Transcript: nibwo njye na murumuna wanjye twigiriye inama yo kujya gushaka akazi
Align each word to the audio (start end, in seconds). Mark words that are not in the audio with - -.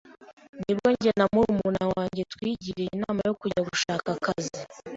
nibwo 0.61 0.87
njye 0.95 1.11
na 1.19 1.25
murumuna 1.33 1.83
wanjye 1.93 2.21
twigiriye 2.33 2.89
inama 2.97 3.19
yo 3.27 3.33
kujya 3.41 3.61
gushaka 3.69 4.07
akazi 4.17 4.57